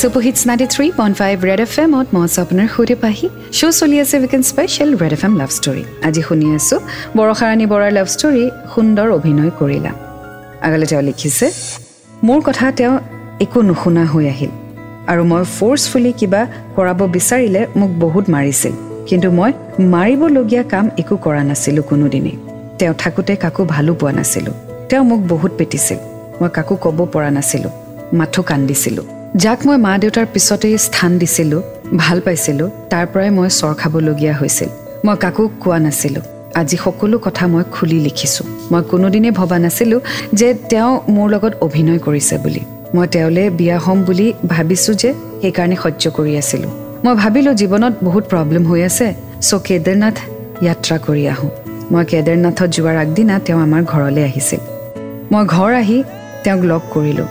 Superhits 0.00 0.40
ninety 0.48 0.66
three 0.74 0.86
point 0.98 1.14
five 1.20 1.34
red 1.48 1.60
F 1.66 1.74
এমত 1.84 2.06
মই 2.14 2.22
আছোঁ 2.26 2.40
আপোনাৰ 2.44 2.68
সৈতে 2.74 2.96
পাহি। 3.04 3.26
শ্ব' 3.58 3.74
চলি 3.80 3.96
আছে 4.02 4.14
weekend 4.22 4.42
special 4.50 4.90
red 5.02 5.12
F 5.16 5.22
M 5.26 5.34
love 5.40 5.50
story 5.58 5.82
আজি 6.06 6.22
শুনি 6.28 6.46
আছোঁ 6.58 6.78
বৰষাৰাণী 7.16 7.64
বৰাৰ 7.72 7.92
লাভ 7.98 8.08
ষ্টৰী 8.14 8.44
সুন্দৰ 8.74 9.08
অভিনয় 9.18 9.52
কৰিলা। 9.60 9.92
আগলৈ 10.66 10.86
তেওঁ 10.86 11.02
লিখিছে। 11.08 11.46
মোৰ 12.24 12.40
কথা 12.48 12.66
তেওঁ 12.78 12.94
একো 13.44 13.58
নুশুনা 13.68 14.04
হৈ 14.12 14.24
আহিল 14.32 14.52
আৰু 15.10 15.22
মই 15.30 15.42
ফ'ৰ্চফুলি 15.56 16.12
কিবা 16.20 16.40
কৰাব 16.76 17.00
বিচাৰিলে 17.16 17.60
মোক 17.76 17.90
বহুত 18.04 18.24
মাৰিছিল। 18.34 18.72
কিন্তু 19.08 19.28
মই 19.38 19.50
মাৰিবলগীয়া 19.94 20.62
কাম 20.72 20.86
একো 20.98 21.14
কৰা 21.24 21.42
নাছিলোঁ 21.50 21.84
কোনোদিনেই। 21.90 22.36
তেওঁ 22.78 22.94
থাকোঁতে 22.98 23.32
কাকো 23.36 23.62
ভালো 23.64 23.92
পোৱা 23.94 24.12
নাছিলোঁ। 24.12 24.54
তেওঁ 24.88 25.04
মোক 25.04 25.20
বহুত 25.32 25.52
পেটিছিল। 25.58 25.98
মই 26.40 26.50
কাকো 26.56 26.74
ক'ব 26.84 26.98
পৰা 27.12 27.30
নাছিলোঁ। 27.36 27.72
মাথো 28.18 28.42
কান্দিছিলোঁ। 28.42 29.04
যাক 29.36 29.60
মই 29.66 29.76
মা 29.76 29.92
দেউতাৰ 29.98 30.26
পিছতেই 30.32 30.78
স্থান 30.78 31.10
দিছিলোঁ 31.18 31.62
ভাল 31.96 32.18
পাইছিলোঁ 32.20 32.68
তাৰ 32.90 33.04
পৰাই 33.12 33.30
মই 33.36 33.48
চৰ 33.58 33.72
খাবলগীয়া 33.80 34.34
হৈছিল। 34.40 34.70
মই 35.04 35.16
কাকো 35.16 35.42
কোৱা 35.62 35.78
নাছিলোঁ। 35.78 36.24
আজি 36.60 36.76
সকলো 36.84 37.16
কথা 37.26 37.44
মই 37.52 37.64
খুলি 37.74 37.98
লিখিছোঁ। 38.06 38.46
মই 38.72 38.82
কোনোদিনেই 38.90 39.32
ভবা 39.40 39.56
নাছিলোঁ 39.64 40.00
যে 40.38 40.48
তেওঁ 40.70 40.92
মোৰ 41.14 41.26
লগত 41.34 41.52
অভিনয় 41.66 42.00
কৰিছে 42.06 42.34
বুলি। 42.44 42.62
মই 42.94 43.06
তেওঁলৈ 43.14 43.44
বিয়া 43.58 43.76
হ'ম 43.84 43.98
বুলি 44.08 44.26
ভাবিছোঁ 44.52 44.94
যে 45.02 45.10
সেইকাৰণে 45.40 45.76
সহ্য 45.82 46.04
কৰি 46.16 46.32
আছিলোঁ। 46.42 46.70
মই 47.04 47.14
ভাবিলোঁ 47.22 47.54
জীৱনত 47.60 47.94
বহুত 48.06 48.24
প্ৰব্লেম 48.32 48.64
হৈ 48.70 48.80
আছে 48.88 49.06
চ' 49.48 49.60
কেদাৰনাথ 49.66 50.16
যাত্ৰা 50.66 50.96
কৰি 51.06 51.24
আহোঁ। 51.32 51.50
মই 51.92 52.04
কেদাৰনাথত 52.10 52.68
যোৱাৰ 52.76 52.96
আগদিনা 53.04 53.34
তেওঁ 53.46 53.60
আমাৰ 53.66 53.82
ঘৰলৈ 53.92 54.22
আহিছিল। 54.28 54.60
মই 55.32 55.44
ঘৰ 55.54 55.70
আহি 55.82 55.98
তেওঁক 56.44 56.62
লগ 56.70 56.82
কৰিলোঁ 56.94 57.28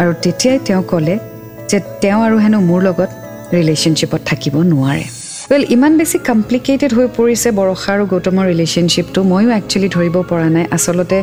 আৰু 0.00 0.12
তেতিয়াই 0.22 0.58
তেওঁ 0.66 0.82
ক'লে 0.90 1.14
যে 1.70 1.78
তেওঁ 2.02 2.20
আৰু 2.26 2.36
হেনো 2.44 2.58
মোৰ 2.68 2.80
লগত 2.88 3.10
ৰিলেশ্যনশ্বিপত 3.56 4.20
থাকিব 4.30 4.54
নোৱাৰে। 4.72 5.06
ৱেল 5.50 5.62
ইমান 5.74 5.92
বেছি 6.00 6.16
কমপ্লিকেটেড 6.30 6.90
হৈ 6.96 7.06
পৰিছে 7.18 7.48
বৰষা 7.58 7.90
আৰু 7.94 8.04
গৌতমৰ 8.12 8.44
ৰিলেশ্যনশ্বিপটো 8.52 9.20
ময়ো 9.32 9.50
একচুৱেলি 9.58 9.88
ধৰিব 9.96 10.16
পৰা 10.30 10.48
নাই 10.56 10.64
আচলতে 10.76 11.18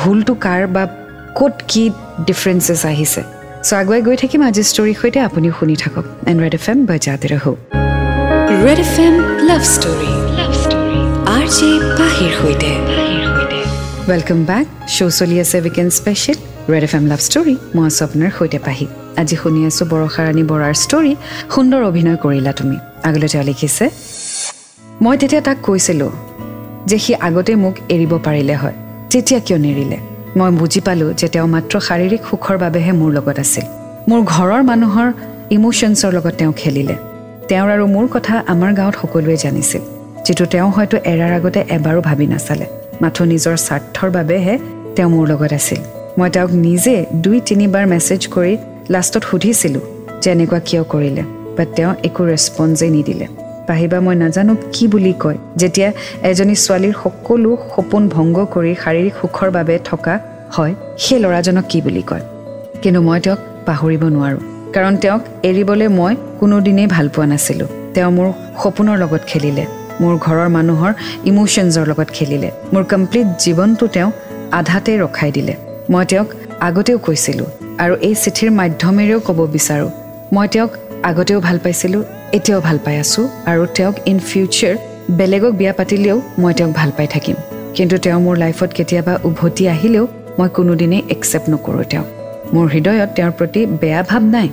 ভুলটো 0.00 0.32
কাৰ 0.46 0.60
বা 0.74 0.82
ক'ত 1.38 1.54
কি 1.70 1.84
ডিফাৰেঞ্চেছ 2.28 2.82
আহিছে। 2.92 3.20
চ' 3.66 3.72
আগুৱাই 3.80 4.00
গৈ 4.06 4.16
থাকিম 4.22 4.40
আজি 4.48 4.62
ষ্টৰীৰ 4.70 4.96
সৈতে। 5.00 5.18
আপুনিও 5.28 5.52
শুনি 5.58 5.76
থাকক। 5.82 6.04
এণ্ড 6.30 6.38
ৰেড 6.44 6.54
এফ 6.58 6.66
এম 6.72 6.78
বজাতে 6.90 7.26
ৰহো। 7.32 7.52
Red 8.64 8.78
F 8.86 8.94
M 9.06 9.14
love 9.48 9.62
story 9.74 10.12
love 10.38 10.52
story 10.62 11.00
R 11.36 11.46
J 11.56 11.70
পাহিৰ 11.98 12.32
সৈতে। 12.40 12.70
ৱেলকাম 14.10 14.40
বেক 14.50 14.66
শ্ব' 14.94 15.14
চলি 15.18 15.36
আছে 15.44 15.56
weekend 15.64 15.90
special 16.00 16.38
red 16.72 16.84
F 16.88 16.92
M 16.98 17.04
love 17.10 17.20
story 17.28 17.54
মই 17.74 17.84
আছোঁ 17.90 18.02
আপোনাৰ 18.06 18.30
সৈতে 18.38 18.58
পাহি। 18.66 18.86
আজি 19.20 19.36
শুনি 19.42 19.60
আছোঁ 19.68 19.84
বৰষা 19.92 20.20
ৰাণী 20.26 20.42
বৰাৰ 20.50 20.74
ষ্টৰী 20.84 21.12
সুন্দৰ 21.54 21.80
অভিনয় 21.90 22.18
কৰিলা 22.24 22.52
তুমি। 22.60 22.78
আগলৈ 23.10 23.28
তেওঁ 23.32 23.44
লিখিছে। 23.50 23.84
মই 25.04 25.14
তেতিয়া 25.20 25.42
তাক 25.46 25.58
কৈছিলোঁ 25.66 26.10
যে 26.88 26.96
সি 27.04 27.12
আগতে 27.26 27.52
মোক 27.62 27.74
এৰিব 27.94 28.12
পাৰিলে 28.26 28.54
হয় 28.62 28.76
তেতিয়া 29.10 29.40
কিয় 29.46 29.58
নেৰিলে। 29.66 29.98
মই 30.38 30.50
বুজি 30.60 30.80
পালোঁ 30.86 31.10
যে 31.20 31.26
তেওঁ 31.34 31.48
মাত্ৰ 31.54 31.74
শাৰীৰিক 31.86 32.22
সুখৰ 32.30 32.56
বাবেহে 32.62 32.92
মোৰ 33.00 33.10
লগত 33.16 33.38
আছিল। 33.44 33.66
মোৰ 34.08 34.20
ঘৰৰ 34.34 34.62
মানুহৰ 34.70 35.08
ইম'শ্যনছৰ 35.56 36.10
লগত 36.16 36.34
তেওঁ 36.40 36.52
খেলিলে। 36.60 36.96
তেওঁৰ 37.48 37.68
আৰু 37.74 37.84
মোৰ 37.94 38.06
কথা 38.14 38.34
আমাৰ 38.52 38.70
গাঁৱত 38.78 38.94
সকলোৱে 39.00 39.36
জানিছিল 39.44 39.82
যিটো 40.26 40.44
তেওঁ 40.52 40.68
হয়তো 40.76 40.96
এৰাৰ 41.12 41.32
আগতে 41.38 41.60
এবাৰো 41.76 42.00
ভাবি 42.08 42.26
নাচালে। 42.32 42.66
মাথো 43.02 43.22
নিজৰ 43.32 43.54
স্বাৰ্থৰ 43.66 44.08
বাবেহে 44.16 44.54
তেওঁ 44.96 45.10
মোৰ 45.14 45.24
লগত 45.32 45.52
আছিল। 45.60 45.80
মই 46.18 46.28
তেওঁক 46.34 46.50
নিজে 46.66 46.94
দুই 47.24 47.38
তিনিবাৰ 47.48 47.84
মেছেজ 47.92 48.20
কৰি 48.34 48.54
লাষ্টত 48.94 49.22
সুধিছিলোঁ 49.30 49.84
যে 50.22 50.28
এনেকুৱা 50.34 50.58
কিয় 50.68 50.82
কৰিলে। 50.92 51.22
বাট 51.58 51.68
তেওঁ 51.76 51.92
একো 52.04 52.22
ৰেচপঞ্চেই 52.30 52.90
নিদিলে। 52.90 53.26
পাহিবা 53.68 53.98
মই 54.00 54.14
নাজানো 54.14 54.56
কি 54.72 54.84
বুলি 54.88 55.12
কয়। 55.22 55.38
যেতিয়া 55.56 55.88
এজনী 56.30 56.54
ছোৱালীৰ 56.64 56.94
সকলো 57.02 57.50
সপোন 57.76 58.02
ভংগ 58.08 58.36
কৰি 58.54 58.72
শাৰীৰিক 58.82 59.14
সুখৰ 59.20 59.50
বাবে 59.50 59.78
থকা 59.84 60.14
হয় 60.56 60.74
সেই 60.98 61.18
ল'ৰাজনক 61.18 61.64
কি 61.68 61.78
বুলি 61.80 62.02
কয়? 62.02 62.24
কিন্তু 62.82 63.00
মই 63.02 63.20
তেওঁক 63.20 63.40
পাহৰিব 63.66 64.02
নোৱাৰোঁ। 64.16 64.40
কাৰণ 64.74 64.96
তেওঁক 64.96 65.22
এৰিবলৈ 65.42 65.88
মই 65.88 66.14
কোনোদিনেই 66.40 66.86
ভাল 66.86 67.06
পোৱা 67.08 67.26
নাছিলোঁ। 67.26 67.68
তেওঁ 67.94 68.10
মোৰ 68.10 68.28
সপোনৰ 68.62 68.96
লগত 68.98 69.22
খেলিলে। 69.26 69.64
মোৰ 70.00 70.14
ঘৰৰ 70.18 70.48
মানুহৰ 70.48 70.92
ইম'শ্যনছৰ 71.24 71.84
লগত 71.86 72.08
খেলিলে। 72.16 72.48
মোৰ 72.72 72.84
কমপ্লিট 72.84 73.26
জীৱনটো 73.38 73.86
তেওঁ 73.86 74.10
আধাতে 74.52 74.92
ৰখাই 74.98 75.30
দিলে। 75.32 75.54
মই 75.90 76.04
তেওঁক 76.04 76.28
আগতেও 76.60 76.98
কৈছিলোঁ 76.98 77.46
আৰু 77.78 77.94
এই 78.08 78.14
চিঠিৰ 78.14 78.50
মাধ্যমেৰেও 78.50 79.20
ক'ব 79.20 79.38
বিচাৰোঁ। 79.46 79.90
মই 80.32 80.48
তেওঁক 80.48 80.70
আগতেও 81.04 81.40
ভাল 81.40 81.58
পাইছিলোঁ 81.58 82.02
এতিয়াও 82.32 82.60
ভাল 82.60 82.78
পাই 82.84 82.96
আছোঁ 82.98 83.28
আৰু 83.46 83.66
তেওঁক 83.76 83.94
ইন 84.06 84.18
ফিউচাৰ 84.18 84.76
বেলেগক 85.10 85.52
বিয়া 85.52 85.72
পাতিলেও 85.72 86.22
মই 86.38 86.54
তেওঁক 86.54 86.72
ভাল 86.72 86.90
পাই 86.96 87.06
থাকিম। 87.06 87.36
কিন্তু 87.74 87.98
তেওঁ 87.98 88.20
মোৰ 88.20 88.36
লাইফত 88.36 88.70
কেতিয়াবা 88.74 89.18
উভতি 89.24 89.68
আহিলেও 89.68 90.08
মই 90.38 90.48
কোনোদিনেই 90.48 91.02
একচেপ্ট 91.10 91.50
নকৰোঁ 91.50 91.84
তেওঁক। 91.90 92.06
মোৰ 92.54 92.66
হৃদয়ত 92.74 93.10
তেওঁৰ 93.16 93.30
প্ৰতি 93.30 93.66
বেয়া 93.66 94.02
ভাৱ 94.02 94.22
নাই। 94.22 94.48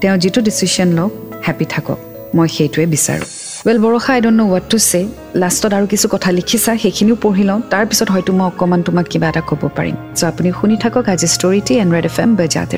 তেওঁ 0.00 0.16
যিটো 0.16 0.40
ডিচিশ্যন 0.40 0.88
লওক 0.88 1.12
হেপী 1.46 1.64
থাকক। 1.64 1.98
মই 2.34 2.48
সেইটোৱে 2.48 2.86
বিচাৰোঁ। 2.86 3.26
Well 3.66 3.78
Barasha 3.78 4.12
I 4.12 4.20
don't 4.20 4.40
know' 4.40 4.48
what 4.50 4.62
to 4.70 4.78
say 4.78 5.06
লাষ্টত 5.34 5.72
আৰু 5.74 5.86
কিছু 5.86 6.08
কথা 6.08 6.30
লিখিছা 6.32 6.76
সেইখিনিও 6.76 7.16
পঢ়ি 7.22 7.44
লওঁ। 7.44 7.60
তাৰপিছত 7.70 8.10
হয়তো 8.10 8.32
মই 8.32 8.46
অকণমান 8.46 8.82
তোমাক 8.82 9.06
কিবা 9.10 9.28
এটা 9.28 9.40
ক'ব 9.40 9.68
পাৰিম। 9.76 9.94
চ' 10.18 10.24
আপুনি 10.24 10.52
শুনি 10.60 10.76
থাকক 10.76 11.08
আজি 11.08 11.26
ষ্টৰিটি 11.26 11.74
and 11.74 11.94
red 11.94 12.04
F 12.04 12.20
M 12.20 12.36
বেজাতে 12.36 12.76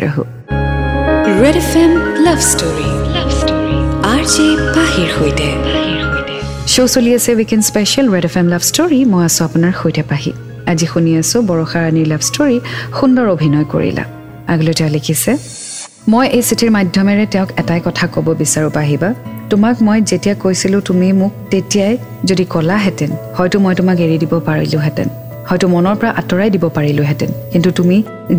red 1.43 1.57
F 1.57 1.77
M 1.77 1.93
story 1.93 2.25
love 2.25 2.39
story 2.41 3.00
R 4.31 4.37
J 4.37 4.49
পাহিৰ 4.77 5.09
সৈতে। 5.17 5.47
শ্ব' 6.73 6.91
চলি 6.95 7.11
আছে 7.19 7.31
weekend 7.39 7.65
special 7.71 8.07
red 8.15 8.25
F 8.31 8.35
M 8.41 8.47
love 8.53 8.63
story 8.71 8.99
মই 9.13 9.23
আছোঁ 9.29 9.43
আপোনাৰ 9.49 9.73
সৈতে 9.81 10.03
পাহি। 10.11 10.33
আজি 10.71 10.87
শুনি 10.93 11.11
আছোঁ 11.21 11.41
বৰষা 11.51 11.79
ৰাণীৰ 11.85 12.07
লাভ 12.13 12.23
ষ্টৰী 12.29 12.57
সুন্দৰ 12.99 13.27
অভিনয় 13.35 13.67
কৰিলা। 13.73 14.05
আগলৈ 14.53 14.75
তেওঁ 14.79 14.91
লিখিছে 14.97 15.33
মই 16.13 16.27
এই 16.37 16.43
চিঠিৰ 16.49 16.71
মাধ্যমেৰে 16.77 17.25
তেওঁক 17.33 17.51
এটাই 17.61 17.81
কথা 17.87 18.05
ক'ব 18.15 18.27
বিচাৰোঁ 18.43 18.71
পাহিবা। 18.79 19.09
তোমাক 19.51 19.77
মই 19.87 19.99
যেতিয়া 20.11 20.35
কৈছিলোঁ 20.45 20.81
তুমি 20.89 21.09
মোক 21.21 21.33
তেতিয়াই 21.53 21.95
যদি 22.29 22.45
ক'লাহেঁতেন 22.53 23.11
হয়তো 23.37 23.57
মই 23.65 23.75
তোমাক 23.81 23.97
এৰি 24.05 24.17
দিব 24.23 24.33
পাৰিলোহেঁতেন। 24.49 25.09
হয়তো 25.51 25.67
মনৰ 25.75 25.95
পৰা 26.01 26.11
আঁতৰাই 26.21 26.49
দিব 26.55 26.65
পাৰিলোহেঁতেন। 26.77 27.31
কিন্তু 27.53 27.69
তুমি 27.79 27.97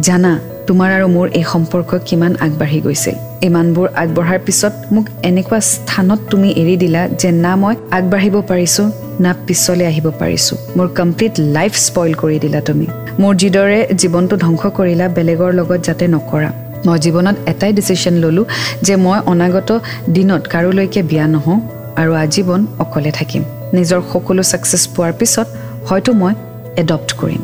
জানা 0.08 0.32
তোমাৰ 0.68 0.90
আৰু 0.98 1.08
মোৰ 1.16 1.28
এই 1.40 1.46
সম্পৰ্ক 1.54 1.90
কিমান 2.08 2.32
আগবাঢ়ি 2.46 2.80
গৈছিল। 2.86 3.16
ইমানবোৰ 3.48 3.88
আগবঢ়াৰ 4.02 4.40
পিছত 4.48 4.74
মোক 4.94 5.06
এনেকুৱা 5.30 5.60
স্থানত 5.74 6.20
তুমি 6.32 6.50
এৰি 6.62 6.76
দিলা 6.84 7.02
যে 7.22 7.30
না 7.46 7.54
মই 7.62 7.76
আগবাঢ়িব 7.98 8.36
পাৰিছোঁ 8.52 8.86
না 9.24 9.32
পিছলৈ 9.48 9.86
আহিব 9.92 10.08
পাৰিছোঁ। 10.22 10.58
মোৰ 10.78 10.88
কমপ্লিট 11.00 11.34
লাইফ 11.56 11.74
স্পইল 11.88 12.12
কৰি 12.22 12.38
দিলা 12.44 12.60
তুমি। 12.70 12.86
মোৰ 13.22 13.34
যিদৰে 13.42 13.80
জীৱনটো 14.02 14.36
ধ্বংস 14.44 14.64
কৰিলা 14.78 15.06
বেলেগৰ 15.18 15.52
লগত 15.60 15.80
যাতে 15.88 16.06
নকৰা। 16.16 16.50
মই 16.86 16.98
জীৱনত 17.06 17.36
এটাই 17.52 17.72
ডিচিশ্যন 17.78 18.16
ল'লোঁ 18.24 18.46
যে 18.86 18.96
মই 19.06 19.20
অনাগত 19.32 19.70
দিনত 20.16 20.44
কাৰোলৈকে 20.54 21.02
বিয়া 21.10 21.26
নহওঁ 21.34 21.60
আৰু 22.02 22.12
আজীৱন 22.24 22.62
অকলে 22.84 23.12
থাকিম। 23.20 23.44
নিজৰ 23.78 24.00
সকলো 24.12 24.42
ছাকচেছ 24.52 24.84
পোৱাৰ 24.96 25.14
পিছত 25.20 25.48
হয়তো 25.90 26.12
মই 26.22 26.34
এডপ্ট 26.78 27.14
কৰিম। 27.14 27.42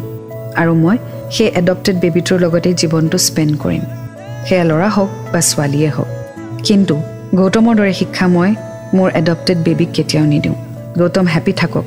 আৰু 0.55 0.73
মই 0.73 0.97
সেই 1.31 1.47
এডপ্টেড 1.47 1.95
বেবীটোৰ 1.99 2.39
লগতেই 2.39 2.73
জীৱনটো 2.73 3.17
স্পেণ্ড 3.17 3.57
কৰিম। 3.57 3.81
সেয়া 4.45 4.63
ল'ৰা 4.63 4.89
হওক 4.89 5.09
বা 5.33 5.41
ছোৱালীয়ে 5.41 5.89
হওক। 5.89 6.07
কিন্তু 6.63 7.01
গৌতমৰ 7.35 7.75
দৰে 7.75 7.93
শিক্ষা 7.93 8.27
মই 8.27 8.55
মোৰ 8.93 9.11
এডপ্টেড 9.15 9.57
বেবীক 9.57 9.89
কেতিয়াও 9.93 10.25
নিদিওঁ। 10.25 10.55
গৌতম 10.97 11.25
হেপী 11.25 11.51
থাকক। 11.51 11.83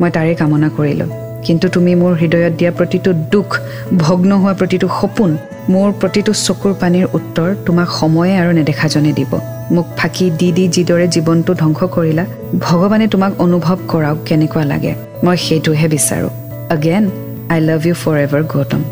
মই 0.00 0.10
তাৰে 0.10 0.34
কামনা 0.34 0.68
কৰিলোঁ। 0.68 1.06
কিন্তু 1.44 1.68
তুমি 1.68 1.94
মোৰ 1.94 2.14
হৃদয়ত 2.14 2.52
দিয়া 2.52 2.70
প্ৰতিটো 2.70 3.12
দুখ 3.12 3.60
ভগ্ন 3.98 4.32
হোৱা 4.32 4.54
প্ৰতিটো 4.54 4.88
সপোন 5.00 5.36
মোৰ 5.68 5.92
প্ৰতিটো 5.92 6.32
চকুৰ 6.32 6.74
পানীৰ 6.80 7.06
উত্তৰ 7.12 7.56
তোমাক 7.66 7.88
সময়ে 7.90 8.36
আৰু 8.36 8.52
নেদেখাজনে 8.52 9.12
দিব। 9.12 9.40
মোক 9.70 9.86
ফাঁকি 9.96 10.30
দি 10.30 10.52
দি 10.52 10.68
যিদৰে 10.68 11.08
জীৱনটো 11.08 11.54
ধ্বংস 11.54 11.84
কৰিলা 11.84 12.24
ভগৱানে 12.58 13.06
তোমাক 13.08 13.32
অনুভৱ 13.38 13.76
কৰাওক 13.88 14.18
কেনেকুৱা 14.26 14.64
লাগে। 14.64 14.94
মই 15.24 15.36
সেইটোহে 15.36 15.88
বিচাৰোঁ। 15.88 16.45
Again 16.74 17.04
I 17.54 17.60
love 17.68 17.82
you 17.88 17.94
for 18.02 18.16
ever 18.26 18.42
Gautam 18.52 18.82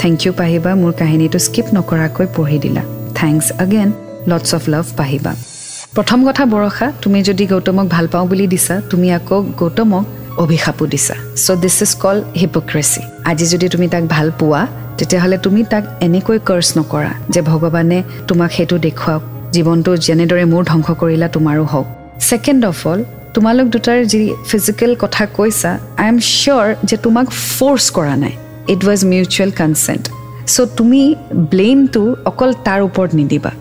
thank 0.00 0.16
you 0.24 0.32
Pahiba 0.40 0.70
মোৰ 0.82 0.92
কাহিনীটো 1.00 1.38
স্কিপ 1.46 1.66
নকৰাকৈ 1.76 2.26
পঢ়ি 2.36 2.58
দিলা। 2.64 2.82
Thanks 3.18 3.46
again 3.64 3.88
lots 4.30 4.50
of 4.56 4.62
love 4.72 4.84
Pahiba 5.00 5.32
প্ৰথম 5.94 6.18
কথা 6.28 6.44
বৰষা 6.54 6.86
তুমি 7.02 7.18
যদি 7.28 7.44
গৌতমক 7.52 7.86
ভাল 7.94 8.06
পাওঁ 8.12 8.26
বুলি 8.30 8.46
দিছা 8.52 8.74
তুমি 8.90 9.08
আকৌ 9.18 9.38
গৌতমক 9.60 10.04
অভিশাপো 10.42 10.84
দিছা। 10.92 11.16
চ' 11.44 11.58
দিছ 11.62 11.76
ইজ 11.84 11.92
কল 12.02 12.18
হিপক্ৰেচি 12.40 13.02
আজি 13.30 13.46
যদি 13.52 13.66
তুমি 13.74 13.86
তাক 13.94 14.04
ভাল 14.14 14.28
পোৱা 14.40 14.62
তেতিয়াহ'লে 14.98 15.38
তুমি 15.46 15.62
তাক 15.72 15.84
এনেকৈ 16.06 16.38
কাৰ্চ 16.48 16.68
নকৰা 16.78 17.12
যে 17.34 17.40
ভগৱানে 17.50 17.98
তোমাক 18.28 18.50
সেইটো 18.56 18.76
দেখুৱাওক। 18.86 19.22
জীৱনটো 19.54 19.90
যেনেদৰে 20.06 20.44
মোৰ 20.52 20.62
ধ্বংস 20.70 20.88
কৰিলা 21.00 21.26
তোমাৰো 21.34 21.64
হওক। 21.72 21.86
ছেকেণ্ড 22.28 22.62
অফ 22.70 22.80
অল 22.90 23.00
তোমালোক 23.36 23.66
দুটাৰ 23.74 24.00
যি 24.12 24.22
ফিজিকেল 24.50 24.90
কথা 25.02 25.24
কৈছা 25.36 25.70
আই 26.02 26.08
এম 26.12 26.18
চিয়'ৰ 26.32 26.66
যে 26.88 26.96
তোমাক 27.04 27.26
ফ'ৰ্চ 27.54 27.84
কৰা 27.96 28.14
নাই। 28.24 28.34
It 28.72 28.80
was 28.88 29.00
mutual 29.12 29.50
consent 29.60 30.04
so' 30.54 30.68
তুমি 30.78 31.02
ব্লেমটো 31.52 32.02
অকল 32.30 32.50
তাৰ 32.66 32.80
ওপৰত 32.88 33.10
নিদিবা। 33.20 33.52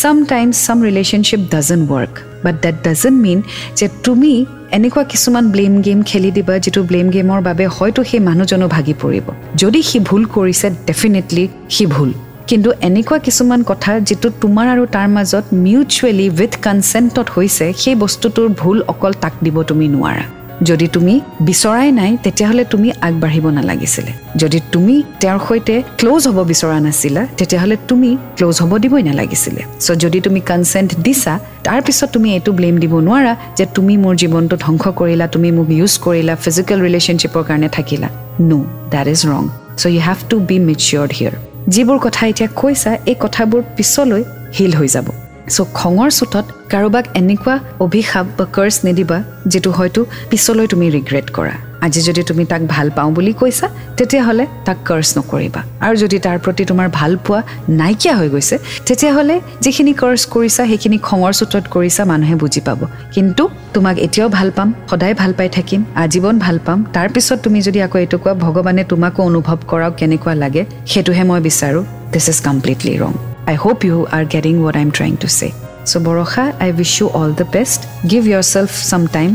Some 0.00 0.16
times 0.32 0.54
some 0.66 0.78
relationship 0.88 1.40
doesn't 1.54 1.84
work 1.92 2.12
but 2.44 2.54
that 2.64 2.76
doesn't 2.86 3.18
mean 3.24 3.38
যে 3.78 3.86
তুমি 4.06 4.32
এনেকুৱা 4.76 5.02
কিছুমান 5.12 5.44
ব্লেম 5.54 5.74
গেম 5.86 5.98
খেলি 6.10 6.30
দিবা 6.36 6.54
যিটো 6.64 6.80
ব্লেম 6.90 7.06
গেমৰ 7.14 7.40
বাবে 7.48 7.64
হয়তো 7.76 8.00
সেই 8.10 8.20
মানুহজনো 8.28 8.66
ভাগি 8.74 8.94
পৰিব। 9.02 9.26
যদি 9.62 9.80
সি 9.88 9.98
ভুল 10.08 10.22
কৰিছে 10.36 10.66
ডেফিনেটলি 10.88 11.44
সি 11.74 11.84
ভুল। 11.94 12.10
কিন্তু 12.48 12.70
এনেকুৱা 12.88 13.18
কিছুমান 13.26 13.60
কথা 13.70 13.90
যিটো 14.08 14.28
তোমাৰ 14.42 14.66
আৰু 14.74 14.84
তাৰ 14.96 15.08
মাজত 15.16 15.44
মিউচুৱেলি 15.64 16.26
উইথ 16.38 16.54
কনচেণ্টত 16.66 17.26
হৈছে 17.36 17.66
সেই 17.82 17.94
বস্তুটোৰ 18.02 18.48
ভুল 18.60 18.78
অকল 18.92 19.12
তাক 19.22 19.34
দিব 19.44 19.56
তুমি 19.70 19.86
নোৱাৰা। 19.96 20.24
যদি 20.68 20.86
তুমি 20.94 21.14
বিচৰাই 21.48 21.88
নাই 22.00 22.10
তেতিয়াহ'লে 22.24 22.64
তুমি 22.72 22.88
আগবাঢ়িব 23.06 23.46
নালাগিছিলে। 23.58 24.12
যদি 24.42 24.58
তুমি 24.72 24.94
তেওঁৰ 25.22 25.40
সৈতে 25.46 25.74
ক্ল'জ 26.00 26.22
হ'ব 26.28 26.38
বিচৰা 26.50 26.78
নাছিলা 26.86 27.22
তেতিয়াহ'লে 27.38 27.76
তুমি 27.90 28.10
ক্ল'জ 28.36 28.56
হ'ব 28.62 28.72
দিবই 28.84 29.02
নালাগিছিলে। 29.08 29.62
চ' 29.84 29.96
যদি 30.04 30.18
তুমি 30.26 30.40
কনচেণ্ট 30.50 30.90
দিছা 31.06 31.34
তাৰপিছত 31.66 32.08
তুমি 32.14 32.28
এইটো 32.36 32.50
ব্লেম 32.58 32.74
দিব 32.82 32.94
নোৱাৰা 33.08 33.32
যে 33.58 33.64
তুমি 33.76 33.94
মোৰ 34.04 34.14
জীৱনটো 34.22 34.56
ধ্বংস 34.64 34.84
কৰিলা 35.00 35.26
তুমি 35.34 35.48
মোক 35.56 35.68
ইউজ 35.78 35.92
কৰিলা 36.06 36.34
ফিজিকেল 36.44 36.78
ৰিলেশ্যনশ্বিপৰ 36.86 37.42
কাৰণে 37.48 37.68
থাকিলা। 37.76 38.08
No 38.48 38.58
that 38.92 39.06
is 39.14 39.20
wrong 39.32 39.42
so' 39.80 39.84
you 39.94 40.00
have 40.08 40.18
to 40.30 40.36
be 40.48 40.56
matured 40.68 41.10
here 41.18 41.34
যিবোৰ 41.68 41.98
কথা 41.98 42.26
এতিয়া 42.26 42.48
কৈছা 42.54 42.90
এই 43.06 43.16
কথাবোৰ 43.20 43.62
পিছলৈ 43.76 44.22
হিল 44.58 44.72
হৈ 44.74 44.88
যাব। 44.88 45.06
চ' 45.48 45.64
খঙৰ 45.74 46.10
চোতত 46.10 46.46
কাৰোবাক 46.70 47.04
এনেকুৱা 47.14 47.54
অভিশাপ 47.80 48.26
বা 48.38 48.44
কাৰ্চ 48.52 48.76
নিদিবা 48.84 49.18
যিটো 49.46 49.70
হয়তো 49.70 50.00
পিছলৈ 50.30 50.66
তুমি 50.66 50.86
ৰিগ্ৰেট 50.90 51.26
কৰা। 51.30 51.54
আজি 51.86 52.00
যদি 52.08 52.22
তুমি 52.30 52.44
তাক 52.52 52.62
ভাল 52.74 52.86
পাওঁ 52.96 53.10
বুলি 53.16 53.32
কৈছা 53.40 53.66
তেতিয়াহ'লে 53.98 54.44
তাক 54.66 54.78
কাৰ্চ 54.88 55.08
নকৰিবা। 55.16 55.60
আৰু 55.86 55.94
যদি 56.04 56.16
তাৰ 56.26 56.38
প্ৰতি 56.44 56.62
তোমাৰ 56.70 56.88
ভাল 56.98 57.12
পোৱা 57.26 57.40
নাইকিয়া 57.80 58.14
হৈ 58.18 58.28
গৈছে 58.34 58.56
তেতিয়াহ'লে 58.88 59.36
যিখিনি 59.64 59.92
কাৰ্চ 60.02 60.22
কৰিছা 60.34 60.62
সেইখিনি 60.70 60.98
খঙৰ 61.08 61.32
চোতত 61.40 61.64
কৰিছা 61.74 62.02
মানুহে 62.10 62.34
বুজি 62.42 62.60
পাব। 62.66 62.80
কিন্তু 63.14 63.42
তোমাক 63.74 63.96
এতিয়াও 64.06 64.28
ভাল 64.38 64.48
পাম 64.56 64.68
সদায় 64.90 65.14
ভাল 65.20 65.32
পাই 65.38 65.48
থাকিম 65.56 65.80
আজীৱন 66.02 66.36
ভাল 66.44 66.56
পাম। 66.66 66.78
তাৰপিছত 66.96 67.38
তুমি 67.44 67.58
যদি 67.66 67.78
আকৌ 67.86 67.96
এইটো 68.04 68.16
কোৱা 68.22 68.34
ভগৱানে 68.44 68.82
তোমাকো 68.92 69.20
অনুভৱ 69.30 69.58
কৰাওক 69.70 69.94
কেনেকুৱা 70.00 70.34
লাগে 70.42 70.62
সেইটোহে 70.90 71.24
মই 71.28 71.40
বিচাৰোঁ। 71.48 71.84
This 72.12 72.26
is 72.32 72.38
completely 72.48 72.94
wrong 73.02 73.12
I 73.50 73.56
hope 73.64 73.78
you 73.88 73.96
are 74.16 74.24
getting 74.34 74.54
what 74.64 74.74
I 74.78 74.82
am 74.86 74.90
trying 74.96 75.12
to 75.22 75.28
say 75.38 75.48
so' 75.90 76.00
Barasha 76.06 76.44
I 76.64 76.70
wish 76.78 76.92
you 77.00 77.06
all 77.20 77.30
the 77.40 77.46
best 77.54 77.80
give 78.10 78.22
yourself 78.52 78.72
some 78.90 79.02
time 79.16 79.30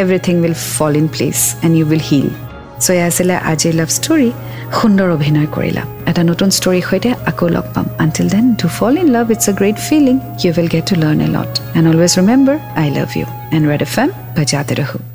everything 0.00 0.34
will 0.42 0.56
fall 0.76 0.92
in 1.02 1.06
place 1.14 1.38
and 1.64 1.74
you 1.78 1.84
will 1.90 2.04
heal 2.10 2.28
so' 2.84 2.90
এয়া 2.94 3.06
আছিলে 3.10 3.34
আজিৰ 3.52 3.74
love 3.80 3.88
story 3.98 4.28
সুন্দৰ 4.78 5.08
অভিনয় 5.16 5.48
কৰিলা। 5.56 5.82
এটা 6.10 6.22
নতুন 6.30 6.48
ষ্টৰীৰ 6.58 6.84
সৈতে 6.88 7.10
আকৌ 7.30 7.46
লগ 7.56 7.66
পাম। 7.74 7.86
Until 8.04 8.26
then 8.34 8.44
to 8.60 8.66
fall 8.76 8.92
in 9.02 9.08
love 9.16 9.24
it's 9.34 9.46
a 9.50 9.54
great 9.60 9.76
feeling 9.88 10.14
you 10.42 10.50
will 10.56 10.68
get 10.74 10.84
to 10.90 10.94
learn 11.04 11.18
a 11.26 11.28
lot 11.36 11.50
and 11.76 11.86
always 11.90 12.12
remember 12.20 12.56
I 12.82 12.86
love 12.98 13.08
you 13.18 13.26
and 13.54 13.64
red 13.70 13.82
F 13.88 13.94
M 14.02 14.08
বজাতে 14.36 14.74
ৰহো 14.82 15.11